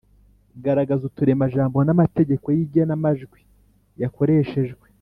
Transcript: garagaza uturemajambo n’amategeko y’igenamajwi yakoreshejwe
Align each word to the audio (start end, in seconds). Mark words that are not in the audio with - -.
garagaza 0.63 1.03
uturemajambo 1.09 1.77
n’amategeko 1.87 2.45
y’igenamajwi 2.55 3.39
yakoreshejwe 4.01 4.85